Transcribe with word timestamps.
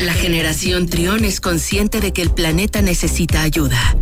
La 0.00 0.12
generación 0.12 0.86
Trión 0.86 1.24
es 1.24 1.40
consciente 1.40 2.00
de 2.00 2.12
que 2.12 2.20
el 2.20 2.30
planeta 2.30 2.82
necesita 2.82 3.42
ayuda. 3.42 3.96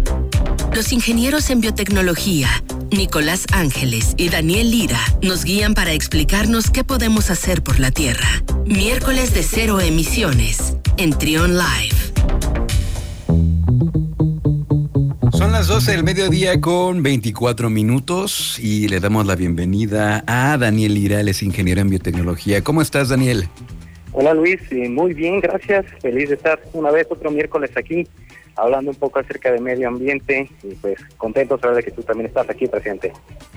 Los 0.75 0.93
ingenieros 0.93 1.51
en 1.51 1.61
biotecnología, 1.61 2.49
Nicolás 2.91 3.47
Ángeles 3.53 4.15
y 4.17 4.29
Daniel 4.29 4.73
Lira, 4.73 4.99
nos 5.23 5.45
guían 5.45 5.75
para 5.75 5.93
explicarnos 5.93 6.71
qué 6.71 6.83
podemos 6.83 7.31
hacer 7.31 7.63
por 7.63 7.79
la 7.79 7.93
Tierra. 7.93 8.29
Miércoles 8.67 9.35
de 9.35 9.45
cero 9.45 9.81
emisiones 9.81 10.75
en 10.97 11.17
Trión 11.17 11.57
Live. 11.57 11.97
Son 15.33 15.53
las 15.53 15.69
12 15.69 15.93
del 15.93 16.03
mediodía 16.03 16.61
con 16.61 17.05
24 17.05 17.71
minutos 17.71 18.59
y 18.59 18.89
le 18.89 18.99
damos 18.99 19.27
la 19.27 19.37
bienvenida 19.37 20.25
a 20.27 20.59
Daniel 20.59 20.95
Lira, 20.95 21.21
él 21.21 21.29
es 21.29 21.43
ingeniero 21.43 21.81
en 21.81 21.91
biotecnología. 21.91 22.63
¿Cómo 22.63 22.83
estás, 22.83 23.11
Daniel? 23.11 23.49
Hola 24.17 24.33
Luis, 24.33 24.61
muy 24.91 25.13
bien, 25.13 25.41
gracias. 25.41 25.87
Feliz 26.01 26.29
de 26.29 26.37
estar 26.37 26.61
una 26.73 26.93
vez 26.93 27.09
otro 27.11 27.33
miércoles 27.33 27.73
aquí 27.77 28.07
hablando 28.55 28.93
un 28.93 28.97
poco 28.97 29.19
acerca 29.19 29.51
de 29.51 29.61
medio 29.61 29.89
ambiente 29.89 30.49
y 30.63 30.75
pues 30.77 31.01
contento 31.17 31.59
saber 31.59 31.79
de 31.79 31.83
que 31.83 31.91
tú 31.91 32.05
también 32.05 32.29
estás 32.29 32.49
aquí 32.49 32.69
presente. 32.69 33.13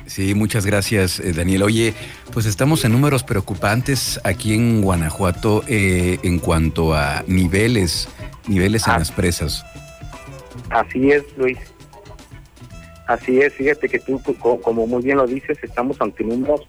Sí, 0.08 0.34
muchas 0.34 0.66
gracias 0.66 1.20
eh, 1.20 1.32
Daniel. 1.32 1.62
Oye, 1.62 1.94
pues 2.34 2.48
estamos 2.48 2.84
en 2.86 2.94
números 2.94 3.24
preocupantes 3.24 4.20
aquí 4.24 4.56
en 4.56 4.82
Guanajuato 4.82 5.64
eh, 5.68 6.18
en 6.24 6.40
cuanto 6.40 6.96
a 6.96 7.24
niveles, 7.28 8.10
niveles 8.48 8.88
en 8.88 8.94
ah. 8.94 9.00
las 9.00 9.12
presas. 9.12 9.64
Así 10.72 11.12
es, 11.12 11.24
Luis. 11.38 11.60
Así 13.06 13.40
es, 13.40 13.54
fíjate 13.54 13.88
que 13.88 14.00
tú, 14.00 14.20
como 14.64 14.88
muy 14.88 15.04
bien 15.04 15.18
lo 15.18 15.28
dices, 15.28 15.60
estamos 15.62 16.02
ante 16.02 16.24
números 16.24 16.66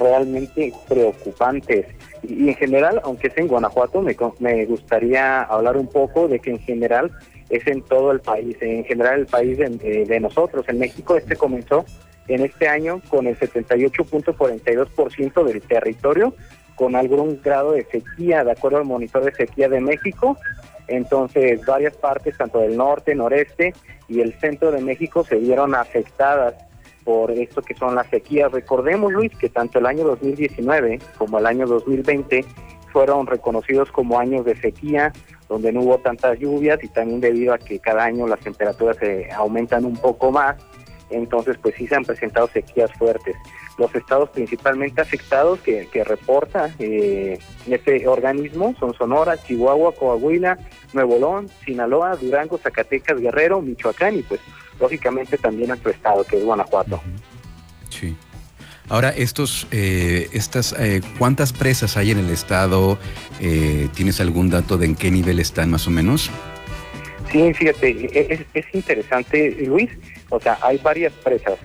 realmente 0.00 0.72
preocupantes. 0.88 1.86
Y, 2.22 2.48
en 2.48 2.54
general, 2.54 3.00
aunque 3.04 3.28
es 3.28 3.38
en 3.38 3.48
Guanajuato, 3.48 4.02
me, 4.02 4.16
me 4.38 4.64
gustaría 4.66 5.42
hablar 5.42 5.76
un 5.76 5.88
poco 5.88 6.28
de 6.28 6.40
que 6.40 6.50
en 6.50 6.58
general 6.60 7.12
es 7.50 7.66
en 7.66 7.82
todo 7.82 8.12
el 8.12 8.20
país, 8.20 8.56
en 8.60 8.84
general 8.84 9.18
el 9.20 9.26
país 9.26 9.58
de, 9.58 10.20
nosotros. 10.20 10.68
En 10.68 10.78
México 10.78 11.16
este 11.16 11.34
comenzó 11.36 11.84
en 12.26 12.44
este 12.44 12.68
año 12.68 13.00
con 13.08 13.26
el 13.26 13.38
78.42% 13.38 15.44
del 15.44 15.62
territorio, 15.62 16.34
con 16.74 16.94
algún 16.94 17.40
grado 17.42 17.72
de 17.72 17.84
sequía, 17.84 18.44
de 18.44 18.52
acuerdo 18.52 18.76
al 18.78 18.84
monitor 18.84 19.24
de 19.24 19.32
sequía 19.32 19.66
de 19.68 19.80
México. 19.80 20.36
Entonces, 20.86 21.64
varias 21.66 21.96
partes, 21.96 22.36
tanto 22.36 22.60
del 22.60 22.76
norte, 22.76 23.14
noreste 23.14 23.72
y 24.08 24.20
el 24.20 24.34
centro 24.34 24.70
de 24.70 24.82
México, 24.82 25.24
se 25.24 25.36
vieron 25.36 25.74
afectadas 25.74 26.54
por 27.08 27.30
esto 27.30 27.62
que 27.62 27.74
son 27.74 27.94
las 27.94 28.06
sequías. 28.08 28.52
Recordemos, 28.52 29.10
Luis, 29.10 29.32
que 29.38 29.48
tanto 29.48 29.78
el 29.78 29.86
año 29.86 30.04
2019 30.04 30.98
como 31.16 31.38
el 31.38 31.46
año 31.46 31.66
2020 31.66 32.44
fueron 32.92 33.26
reconocidos 33.26 33.90
como 33.90 34.18
años 34.18 34.44
de 34.44 34.54
sequía, 34.56 35.10
donde 35.48 35.72
no 35.72 35.80
hubo 35.80 35.96
tantas 35.96 36.38
lluvias 36.38 36.84
y 36.84 36.88
también 36.88 37.22
debido 37.22 37.54
a 37.54 37.58
que 37.58 37.78
cada 37.78 38.04
año 38.04 38.26
las 38.26 38.40
temperaturas 38.40 38.98
se 38.98 39.32
aumentan 39.32 39.86
un 39.86 39.96
poco 39.96 40.30
más, 40.30 40.56
entonces 41.08 41.56
pues 41.62 41.76
sí 41.76 41.86
se 41.86 41.94
han 41.94 42.04
presentado 42.04 42.46
sequías 42.48 42.92
fuertes. 42.98 43.36
Los 43.78 43.94
estados 43.94 44.28
principalmente 44.28 45.00
afectados 45.00 45.60
que, 45.60 45.88
reporta 46.04 46.74
eh, 46.78 47.38
este 47.68 48.06
organismo 48.06 48.74
son 48.78 48.92
Sonora, 48.92 49.38
Chihuahua, 49.38 49.94
Coahuila, 49.94 50.58
Nuevo 50.92 51.16
León, 51.16 51.48
Sinaloa, 51.64 52.16
Durango, 52.16 52.58
Zacatecas, 52.58 53.18
Guerrero, 53.18 53.62
Michoacán 53.62 54.18
y 54.18 54.22
pues 54.24 54.42
lógicamente 54.80 55.36
también 55.38 55.68
nuestro 55.68 55.90
estado, 55.90 56.24
que 56.24 56.38
es 56.38 56.44
Guanajuato. 56.44 57.00
Sí. 57.90 58.16
Ahora, 58.90 59.10
estos, 59.10 59.66
eh, 59.70 60.28
estas, 60.32 60.74
eh, 60.78 61.02
¿cuántas 61.18 61.52
presas 61.52 61.96
hay 61.98 62.10
en 62.10 62.18
el 62.18 62.30
estado? 62.30 62.98
Eh, 63.40 63.88
¿Tienes 63.94 64.20
algún 64.20 64.48
dato 64.48 64.78
de 64.78 64.86
en 64.86 64.94
qué 64.94 65.10
nivel 65.10 65.40
están 65.40 65.70
más 65.70 65.86
o 65.86 65.90
menos? 65.90 66.30
Sí, 67.30 67.52
fíjate, 67.52 67.90
e-, 67.90 68.32
es, 68.32 68.40
es 68.54 68.74
interesante, 68.74 69.50
Luis. 69.66 69.90
O 70.30 70.40
sea, 70.40 70.58
hay 70.62 70.78
varias 70.78 71.12
presas. 71.12 71.58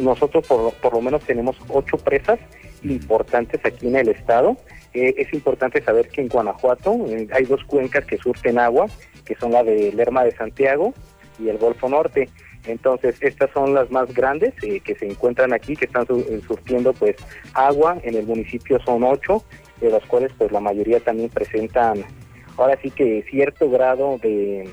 nosotros 0.00 0.46
por, 0.46 0.72
por 0.74 0.94
lo 0.94 1.00
menos 1.00 1.22
tenemos 1.22 1.56
ocho 1.68 1.96
presas 1.96 2.38
importantes 2.82 3.60
aquí 3.64 3.88
en 3.88 3.96
el 3.96 4.08
estado. 4.08 4.56
es 4.92 5.32
importante 5.32 5.82
saber 5.82 6.08
que 6.08 6.20
en 6.20 6.28
Guanajuato 6.28 7.06
hay 7.32 7.44
dos 7.44 7.64
cuencas 7.64 8.04
que 8.04 8.18
surten 8.18 8.58
agua, 8.58 8.86
que 9.24 9.36
son 9.36 9.52
la 9.52 9.62
de 9.62 9.92
Lerma 9.92 10.24
de 10.24 10.36
Santiago 10.36 10.92
y 11.38 11.48
el 11.48 11.58
Golfo 11.58 11.88
Norte. 11.88 12.28
Entonces, 12.66 13.16
estas 13.20 13.50
son 13.50 13.74
las 13.74 13.90
más 13.90 14.12
grandes 14.14 14.54
eh, 14.62 14.80
que 14.80 14.94
se 14.94 15.06
encuentran 15.06 15.52
aquí, 15.52 15.76
que 15.76 15.84
están 15.84 16.06
eh, 16.08 16.40
surtiendo 16.46 16.92
pues 16.94 17.16
agua. 17.52 17.98
En 18.02 18.14
el 18.14 18.26
municipio 18.26 18.80
son 18.80 19.04
ocho, 19.04 19.44
de 19.80 19.90
las 19.90 20.04
cuales 20.06 20.32
pues 20.38 20.50
la 20.50 20.60
mayoría 20.60 21.00
también 21.00 21.28
presentan 21.28 22.04
ahora 22.56 22.78
sí 22.82 22.90
que 22.90 23.24
cierto 23.28 23.68
grado 23.70 24.18
de 24.18 24.68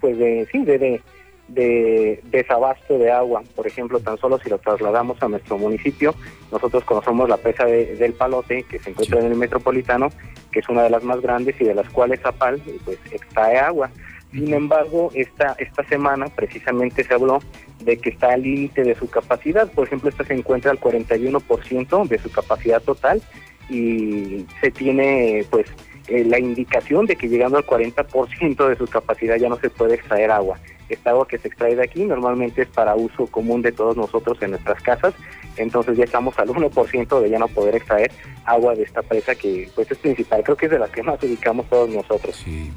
pues 0.00 0.16
de 0.18 0.48
sí 0.50 0.64
de, 0.64 1.02
de, 1.48 2.20
desabasto 2.24 2.98
de 2.98 3.10
agua. 3.10 3.42
Por 3.54 3.66
ejemplo, 3.66 4.00
tan 4.00 4.16
solo 4.18 4.38
si 4.38 4.48
lo 4.48 4.58
trasladamos 4.58 5.22
a 5.22 5.28
nuestro 5.28 5.58
municipio, 5.58 6.14
nosotros 6.50 6.84
conocemos 6.84 7.28
la 7.28 7.36
presa 7.36 7.64
del 7.66 8.14
Palote, 8.14 8.62
que 8.62 8.78
se 8.78 8.90
encuentra 8.90 9.20
en 9.20 9.26
el 9.26 9.36
metropolitano, 9.36 10.08
que 10.50 10.60
es 10.60 10.68
una 10.68 10.82
de 10.82 10.90
las 10.90 11.02
más 11.04 11.20
grandes 11.20 11.60
y 11.60 11.64
de 11.64 11.74
las 11.74 11.88
cuales 11.90 12.20
Zapal 12.20 12.60
pues 12.84 12.98
extrae 13.10 13.58
agua. 13.58 13.90
Sin 14.34 14.52
embargo, 14.52 15.12
esta, 15.14 15.54
esta 15.58 15.84
semana 15.84 16.26
precisamente 16.26 17.04
se 17.04 17.14
habló 17.14 17.38
de 17.84 17.96
que 17.98 18.10
está 18.10 18.32
al 18.32 18.42
límite 18.42 18.82
de 18.82 18.96
su 18.96 19.08
capacidad. 19.08 19.70
Por 19.70 19.86
ejemplo, 19.86 20.08
esta 20.10 20.24
se 20.24 20.34
encuentra 20.34 20.72
al 20.72 20.80
41% 20.80 22.08
de 22.08 22.18
su 22.18 22.32
capacidad 22.32 22.82
total 22.82 23.22
y 23.70 24.44
se 24.60 24.72
tiene 24.72 25.46
pues 25.50 25.68
eh, 26.08 26.24
la 26.24 26.40
indicación 26.40 27.06
de 27.06 27.14
que 27.14 27.28
llegando 27.28 27.58
al 27.58 27.64
40% 27.64 28.68
de 28.68 28.76
su 28.76 28.86
capacidad 28.88 29.36
ya 29.36 29.48
no 29.48 29.56
se 29.56 29.70
puede 29.70 29.94
extraer 29.94 30.32
agua. 30.32 30.58
Esta 30.88 31.10
agua 31.10 31.28
que 31.28 31.38
se 31.38 31.46
extrae 31.46 31.76
de 31.76 31.84
aquí 31.84 32.04
normalmente 32.04 32.62
es 32.62 32.68
para 32.68 32.96
uso 32.96 33.28
común 33.28 33.62
de 33.62 33.70
todos 33.70 33.96
nosotros 33.96 34.36
en 34.42 34.50
nuestras 34.50 34.82
casas, 34.82 35.14
entonces 35.56 35.96
ya 35.96 36.04
estamos 36.04 36.38
al 36.38 36.48
1% 36.48 37.20
de 37.20 37.30
ya 37.30 37.38
no 37.38 37.48
poder 37.48 37.76
extraer 37.76 38.10
agua 38.44 38.74
de 38.74 38.82
esta 38.82 39.00
presa 39.00 39.34
que 39.34 39.70
pues 39.74 39.90
es 39.90 39.96
principal, 39.96 40.42
creo 40.42 40.56
que 40.56 40.66
es 40.66 40.72
de 40.72 40.78
la 40.78 40.88
que 40.88 41.02
más 41.02 41.22
ubicamos 41.22 41.70
todos 41.70 41.88
nosotros. 41.88 42.36
Sí. 42.36 42.70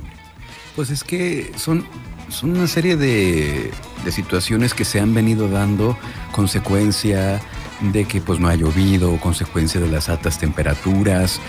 Pues 0.77 0.91
es 0.91 1.03
que 1.03 1.51
son, 1.55 1.83
son 2.29 2.51
una 2.51 2.67
serie 2.67 2.97
de, 2.97 3.71
situaciones 4.11 4.75
que 4.75 4.85
se 4.85 4.99
han 4.99 5.11
venido 5.11 5.49
dando 5.49 5.97
consecuencia 6.31 7.41
de 7.81 8.05
que 8.05 8.21
pues 8.21 8.39
no 8.39 8.47
ha 8.47 8.53
llovido, 8.53 9.19
consecuencia 9.19 9.81
de 9.81 9.88
las 9.88 10.07
altas 10.07 10.38
temperaturas. 10.38 11.41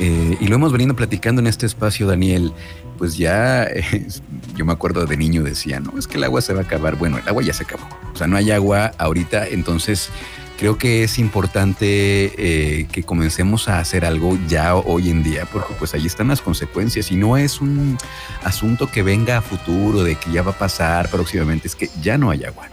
Eh, 0.00 0.36
y 0.38 0.48
lo 0.48 0.56
hemos 0.56 0.70
venido 0.70 0.94
platicando 0.94 1.40
en 1.40 1.46
este 1.46 1.64
espacio, 1.64 2.06
Daniel. 2.06 2.52
Pues 2.98 3.16
ya, 3.16 3.66
yo 4.54 4.66
me 4.66 4.74
acuerdo 4.74 5.06
de 5.06 5.16
niño 5.16 5.42
decía, 5.42 5.80
no, 5.80 5.98
es 5.98 6.06
que 6.06 6.18
el 6.18 6.24
agua 6.24 6.42
se 6.42 6.52
va 6.52 6.60
a 6.60 6.64
acabar. 6.64 6.96
Bueno, 6.96 7.16
el 7.16 7.26
agua 7.26 7.42
ya 7.42 7.54
se 7.54 7.64
acabó. 7.64 7.88
O 8.12 8.16
sea, 8.16 8.26
no 8.26 8.36
hay 8.36 8.50
agua 8.50 8.92
ahorita, 8.98 9.48
entonces 9.48 10.10
creo 10.58 10.78
que 10.78 11.04
es 11.04 11.18
importante 11.18 12.32
eh, 12.38 12.86
que 12.92 13.02
comencemos 13.02 13.68
a 13.68 13.78
hacer 13.78 14.04
algo 14.04 14.38
ya 14.46 14.76
hoy 14.76 15.10
en 15.10 15.22
día, 15.22 15.46
porque 15.52 15.74
pues 15.78 15.94
ahí 15.94 16.06
están 16.06 16.28
las 16.28 16.40
consecuencias 16.40 17.10
y 17.10 17.16
no 17.16 17.36
es 17.36 17.60
un 17.60 17.96
asunto 18.42 18.90
que 18.90 19.02
venga 19.02 19.38
a 19.38 19.42
futuro, 19.42 20.02
de 20.02 20.16
que 20.16 20.30
ya 20.30 20.42
va 20.42 20.52
a 20.52 20.58
pasar 20.58 21.08
próximamente, 21.10 21.68
es 21.68 21.76
que 21.76 21.88
ya 22.00 22.18
no 22.18 22.30
hay 22.30 22.44
agua. 22.44 22.68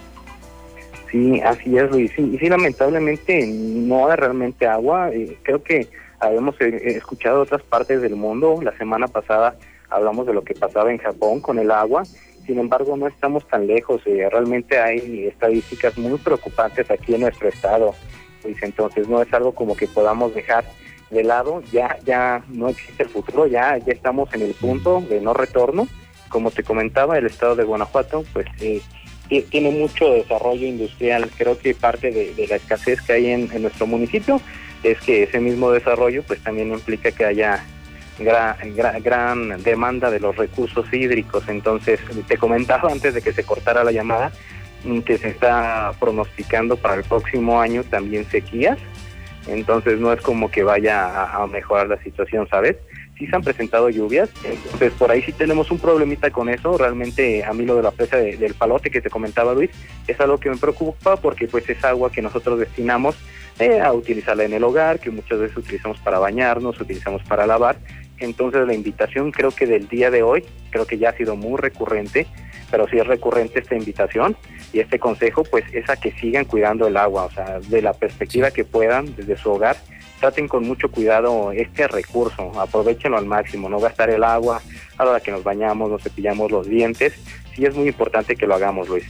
Sí, 1.10 1.40
así 1.42 1.76
es, 1.76 1.90
Luis. 1.90 2.10
y 2.18 2.38
sí, 2.38 2.48
lamentablemente 2.48 3.46
no 3.46 4.08
hay 4.08 4.16
realmente 4.16 4.66
agua. 4.66 5.10
Eh, 5.12 5.36
creo 5.42 5.62
que 5.62 5.88
habíamos 6.20 6.58
eh, 6.60 6.80
escuchado 6.96 7.42
otras 7.42 7.62
partes 7.62 8.00
del 8.00 8.16
mundo. 8.16 8.60
La 8.62 8.76
semana 8.78 9.08
pasada 9.08 9.54
hablamos 9.90 10.26
de 10.26 10.32
lo 10.32 10.42
que 10.42 10.54
pasaba 10.54 10.90
en 10.90 10.98
Japón 10.98 11.40
con 11.40 11.58
el 11.58 11.70
agua 11.70 12.04
sin 12.46 12.58
embargo, 12.58 12.96
no 12.96 13.06
estamos 13.06 13.46
tan 13.46 13.66
lejos. 13.66 14.02
Eh, 14.06 14.28
realmente 14.30 14.78
hay 14.78 15.26
estadísticas 15.26 15.96
muy 15.96 16.18
preocupantes 16.18 16.90
aquí 16.90 17.14
en 17.14 17.22
nuestro 17.22 17.48
estado. 17.48 17.94
Pues 18.42 18.56
entonces 18.62 19.08
no 19.08 19.22
es 19.22 19.32
algo 19.32 19.54
como 19.54 19.76
que 19.76 19.86
podamos 19.86 20.34
dejar 20.34 20.64
de 21.10 21.22
lado. 21.22 21.62
Ya, 21.72 21.98
ya 22.04 22.44
no 22.48 22.68
existe 22.68 23.04
el 23.04 23.08
futuro. 23.08 23.46
Ya, 23.46 23.78
ya 23.78 23.92
estamos 23.92 24.32
en 24.34 24.42
el 24.42 24.54
punto 24.54 25.00
de 25.08 25.20
no 25.20 25.34
retorno. 25.34 25.86
Como 26.28 26.50
te 26.50 26.62
comentaba, 26.62 27.18
el 27.18 27.26
estado 27.26 27.54
de 27.54 27.64
Guanajuato, 27.64 28.24
pues 28.32 28.46
eh, 28.60 28.80
tiene 29.50 29.70
mucho 29.70 30.10
desarrollo 30.10 30.66
industrial. 30.66 31.30
Creo 31.36 31.58
que 31.58 31.74
parte 31.74 32.10
de, 32.10 32.46
la 32.48 32.56
escasez 32.56 33.00
que 33.02 33.12
hay 33.12 33.26
en, 33.28 33.50
en 33.52 33.62
nuestro 33.62 33.86
municipio 33.86 34.40
es 34.82 34.98
que 35.00 35.22
ese 35.22 35.38
mismo 35.38 35.70
desarrollo, 35.70 36.22
pues 36.24 36.42
también 36.42 36.72
implica 36.72 37.12
que 37.12 37.24
haya 37.24 37.64
gran, 38.18 38.56
gran, 39.02 39.62
demanda 39.62 40.10
de 40.10 40.20
los 40.20 40.36
recursos 40.36 40.86
hídricos. 40.92 41.48
Entonces, 41.48 42.00
te 42.26 42.36
comentaba 42.36 42.90
antes 42.90 43.14
de 43.14 43.22
que 43.22 43.32
se 43.32 43.44
cortara 43.44 43.84
la 43.84 43.92
llamada 43.92 44.32
mm, 44.84 45.00
que 45.00 45.18
se 45.18 45.28
está 45.28 45.92
pronosticando 45.98 46.76
para 46.76 46.94
el 46.94 47.04
próximo 47.04 47.60
año 47.60 47.84
también 47.84 48.24
sequías. 48.30 48.78
Entonces, 49.46 49.98
no 49.98 50.12
es 50.12 50.20
como 50.20 50.50
que 50.50 50.62
vaya 50.62 51.24
a, 51.24 51.46
mejorar 51.46 51.88
la 51.88 52.02
situación, 52.02 52.46
¿sabes? 52.48 52.76
Sí 53.18 53.26
se 53.26 53.36
han 53.36 53.42
presentado 53.42 53.90
lluvias, 53.90 54.30
entonces 54.42 54.92
por 54.94 55.10
ahí 55.10 55.22
sí 55.22 55.32
tenemos 55.32 55.70
un 55.70 55.78
problemita 55.78 56.30
con 56.30 56.48
eso. 56.48 56.76
Realmente 56.78 57.44
a 57.44 57.52
mí 57.52 57.64
lo 57.64 57.76
de 57.76 57.82
la 57.82 57.90
presa 57.90 58.16
del 58.16 58.54
palote 58.54 58.90
que 58.90 59.00
te 59.00 59.10
comentaba 59.10 59.52
Luis 59.52 59.70
es 60.08 60.18
algo 60.20 60.38
que 60.38 60.50
me 60.50 60.56
preocupa 60.56 61.16
porque 61.16 61.46
pues 61.46 61.68
es 61.68 61.84
agua 61.84 62.10
que 62.10 62.22
nosotros 62.22 62.58
destinamos 62.58 63.16
eh, 63.58 63.80
a 63.80 63.92
utilizarla 63.92 64.44
en 64.44 64.54
el 64.54 64.64
hogar, 64.64 64.98
que 64.98 65.10
muchas 65.10 65.38
veces 65.38 65.56
utilizamos 65.56 65.98
para 65.98 66.18
bañarnos, 66.18 66.80
utilizamos 66.80 67.22
para 67.22 67.46
lavar 67.46 67.76
Entonces 68.22 68.66
la 68.66 68.74
invitación 68.74 69.32
creo 69.32 69.50
que 69.50 69.66
del 69.66 69.88
día 69.88 70.10
de 70.10 70.22
hoy, 70.22 70.44
creo 70.70 70.86
que 70.86 70.98
ya 70.98 71.10
ha 71.10 71.16
sido 71.16 71.36
muy 71.36 71.58
recurrente, 71.58 72.26
pero 72.70 72.88
si 72.88 72.98
es 72.98 73.06
recurrente 73.06 73.58
esta 73.58 73.74
invitación 73.74 74.36
y 74.72 74.80
este 74.80 74.98
consejo, 74.98 75.42
pues 75.44 75.64
es 75.72 75.90
a 75.90 75.96
que 75.96 76.12
sigan 76.12 76.44
cuidando 76.44 76.86
el 76.86 76.96
agua, 76.96 77.24
o 77.24 77.30
sea, 77.30 77.60
de 77.60 77.82
la 77.82 77.92
perspectiva 77.92 78.50
que 78.50 78.64
puedan 78.64 79.14
desde 79.16 79.36
su 79.36 79.50
hogar, 79.50 79.76
traten 80.20 80.46
con 80.46 80.64
mucho 80.64 80.90
cuidado 80.90 81.50
este 81.52 81.88
recurso, 81.88 82.52
aprovechenlo 82.58 83.18
al 83.18 83.26
máximo, 83.26 83.68
no 83.68 83.80
gastar 83.80 84.08
el 84.10 84.22
agua 84.22 84.62
a 84.96 85.04
la 85.04 85.10
hora 85.10 85.20
que 85.20 85.32
nos 85.32 85.42
bañamos, 85.42 85.90
nos 85.90 86.02
cepillamos 86.02 86.50
los 86.50 86.68
dientes, 86.68 87.14
sí 87.54 87.66
es 87.66 87.74
muy 87.74 87.88
importante 87.88 88.36
que 88.36 88.46
lo 88.46 88.54
hagamos, 88.54 88.88
Luis. 88.88 89.04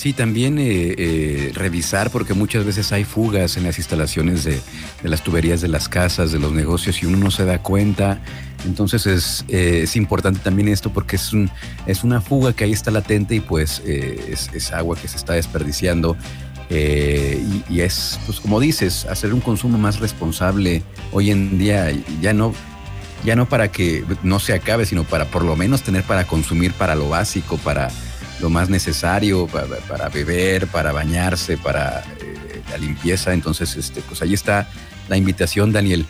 Sí, 0.00 0.14
también 0.14 0.58
eh, 0.58 0.94
eh, 0.96 1.52
revisar, 1.52 2.10
porque 2.10 2.32
muchas 2.32 2.64
veces 2.64 2.90
hay 2.90 3.04
fugas 3.04 3.58
en 3.58 3.64
las 3.64 3.76
instalaciones 3.76 4.44
de, 4.44 4.58
las 5.02 5.22
tuberías 5.22 5.60
de 5.60 5.68
las 5.68 5.90
casas, 5.90 6.32
de 6.32 6.38
los 6.38 6.52
negocios, 6.52 7.02
y 7.02 7.06
uno 7.06 7.18
no 7.18 7.30
se 7.30 7.44
da 7.44 7.62
cuenta. 7.62 8.18
Entonces 8.64 9.04
es, 9.06 9.44
eh, 9.48 9.80
es 9.82 9.96
importante 9.96 10.40
también 10.42 10.68
esto 10.68 10.90
porque 10.90 11.16
es, 11.16 11.34
un, 11.34 11.50
es 11.84 12.02
una 12.02 12.22
fuga 12.22 12.54
que 12.54 12.64
ahí 12.64 12.72
está 12.72 12.90
latente 12.90 13.34
y 13.34 13.40
pues 13.40 13.82
es, 13.84 14.72
agua 14.72 14.96
que 14.96 15.06
se 15.06 15.18
está 15.18 15.34
desperdiciando. 15.34 16.16
Y, 16.70 17.62
y, 17.68 17.82
es, 17.82 18.18
pues 18.24 18.40
como 18.40 18.58
dices, 18.58 19.04
hacer 19.04 19.34
un 19.34 19.40
consumo 19.40 19.76
más 19.76 20.00
responsable. 20.00 20.82
Hoy 21.12 21.30
en 21.30 21.58
día 21.58 21.92
ya 22.22 22.32
no, 22.32 22.54
ya 23.22 23.36
no 23.36 23.50
para 23.50 23.70
que 23.70 24.02
no 24.22 24.40
se 24.40 24.54
acabe, 24.54 24.86
sino 24.86 25.04
para 25.04 25.26
por 25.26 25.44
lo 25.44 25.56
menos 25.56 25.82
tener 25.82 26.04
para 26.04 26.26
consumir 26.26 26.72
para 26.72 26.94
lo 26.94 27.10
básico, 27.10 27.58
para 27.58 27.90
lo 28.40 28.50
más 28.50 28.70
necesario 28.70 29.46
para, 29.46 30.08
beber, 30.08 30.66
para 30.66 30.92
bañarse, 30.92 31.56
para 31.58 32.00
eh, 32.20 32.62
la 32.70 32.78
limpieza. 32.78 33.32
Entonces, 33.32 33.76
este, 33.76 34.00
pues 34.02 34.22
ahí 34.22 34.34
está 34.34 34.68
la 35.08 35.16
invitación, 35.16 35.72
Daniel. 35.72 36.06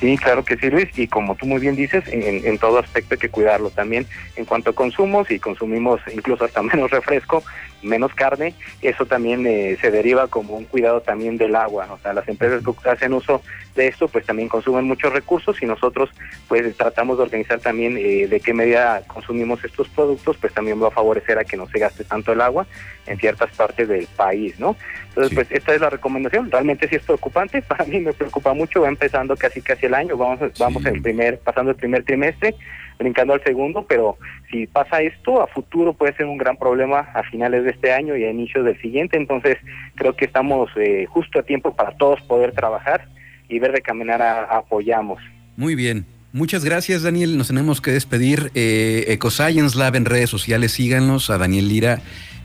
Sí, 0.00 0.16
claro 0.16 0.44
que 0.44 0.56
sí, 0.56 0.70
Luis, 0.70 0.88
y 0.96 1.08
como 1.08 1.34
tú 1.34 1.46
muy 1.46 1.58
bien 1.58 1.74
dices, 1.74 2.04
en, 2.06 2.58
todo 2.58 2.78
aspecto 2.78 3.14
hay 3.14 3.18
que 3.18 3.30
cuidarlo 3.30 3.70
también. 3.70 4.06
En 4.36 4.44
cuanto 4.44 4.70
a 4.70 4.72
consumo, 4.72 5.24
si 5.24 5.40
consumimos 5.40 6.00
incluso 6.14 6.44
hasta 6.44 6.62
menos 6.62 6.90
refresco, 6.90 7.42
menos 7.82 8.14
carne, 8.14 8.54
eso 8.82 9.06
también 9.06 9.46
eh, 9.46 9.76
se 9.80 9.90
deriva 9.90 10.28
como 10.28 10.56
un 10.56 10.64
cuidado 10.64 11.00
también 11.00 11.36
del 11.36 11.56
agua. 11.56 11.88
O 11.90 11.98
sea, 11.98 12.12
las 12.12 12.28
empresas 12.28 12.62
que 12.62 12.88
hacen 12.88 13.12
uso 13.12 13.42
de 13.74 13.88
esto, 13.88 14.08
pues 14.08 14.26
también 14.26 14.48
consumen 14.48 14.84
muchos 14.84 15.12
recursos 15.12 15.62
y 15.62 15.66
nosotros 15.66 16.10
pues 16.48 16.76
tratamos 16.76 17.16
de 17.16 17.24
organizar 17.24 17.60
también 17.60 17.96
eh, 17.96 18.26
de 18.26 18.40
qué 18.40 18.52
medida 18.52 19.02
consumimos 19.06 19.64
estos 19.64 19.88
productos, 19.88 20.36
pues 20.38 20.52
también 20.52 20.82
va 20.82 20.88
a 20.88 20.92
favorecer 20.92 21.38
a 21.38 21.44
que 21.44 21.56
no 21.56 21.68
se 21.68 21.78
gaste 21.78 22.04
tanto 22.04 22.32
el 22.32 22.40
agua 22.40 22.66
en 23.06 23.18
ciertas 23.18 23.50
partes 23.56 23.88
del 23.88 24.06
país, 24.16 24.58
¿no? 24.58 24.76
Entonces, 25.08 25.34
pues 25.34 25.50
esta 25.50 25.74
es 25.74 25.80
la 25.80 25.90
recomendación. 25.90 26.50
Realmente 26.50 26.88
sí 26.88 26.96
es 26.96 27.02
preocupante, 27.02 27.62
para 27.68 27.84
mí 27.84 28.00
me 28.00 28.12
preocupa 28.12 28.52
mucho, 28.52 28.82
va 28.82 28.88
empezando 28.88 29.36
casi 29.36 29.62
casi 29.62 29.86
el 29.86 29.94
año, 29.94 30.16
vamos 30.16 30.40
vamos 30.58 30.84
el 30.86 31.00
primer 31.00 31.38
pasando 31.38 31.70
el 31.70 31.76
primer 31.76 32.04
trimestre, 32.04 32.54
brincando 32.98 33.32
al 33.32 33.42
segundo, 33.44 33.86
pero 33.88 34.18
si 34.50 34.66
pasa 34.66 35.00
esto 35.00 35.40
a 35.40 35.46
futuro 35.46 35.92
puede 35.92 36.14
ser 36.14 36.26
un 36.26 36.38
gran 36.38 36.56
problema 36.56 37.10
a 37.14 37.22
finales 37.22 37.64
de 37.64 37.70
este 37.70 37.92
año 37.92 38.16
y 38.16 38.24
a 38.24 38.30
inicios 38.30 38.64
del 38.64 38.80
siguiente, 38.80 39.16
entonces 39.16 39.56
creo 39.94 40.16
que 40.16 40.24
estamos 40.24 40.70
eh, 40.76 41.06
justo 41.08 41.38
a 41.38 41.42
tiempo 41.42 41.74
para 41.74 41.92
todos 41.92 42.20
poder 42.22 42.52
trabajar 42.52 43.08
y 43.48 43.58
ver 43.58 43.72
de 43.72 43.80
caminar 43.80 44.20
a, 44.20 44.44
apoyamos. 44.44 45.22
Muy 45.56 45.74
bien. 45.74 46.06
Muchas 46.32 46.64
gracias, 46.64 47.02
Daniel. 47.02 47.38
Nos 47.38 47.48
tenemos 47.48 47.80
que 47.80 47.90
despedir. 47.90 48.50
Eh, 48.54 49.06
EcoScience 49.08 49.78
Lab 49.78 49.96
en 49.96 50.04
redes 50.04 50.28
sociales, 50.28 50.72
síganos 50.72 51.30
a 51.30 51.38
Daniel 51.38 51.68
Lira 51.68 52.00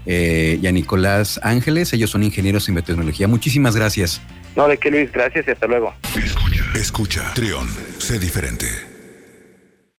eh, 0.05 0.57
y 0.61 0.67
a 0.67 0.71
Nicolás 0.71 1.39
Ángeles. 1.43 1.91
Ellos 1.93 2.09
son 2.09 2.23
ingenieros 2.23 2.69
en 2.69 2.75
biotecnología. 2.75 3.27
Muchísimas 3.27 3.75
gracias. 3.75 4.21
No, 4.55 4.67
de 4.67 4.77
qué 4.77 4.89
Luis, 4.89 5.11
gracias 5.11 5.47
y 5.47 5.51
hasta 5.51 5.67
luego. 5.67 5.93
Escucha, 6.15 6.63
escucha, 6.75 7.33
Trión, 7.33 7.67
sé 7.97 8.19
diferente. 8.19 8.92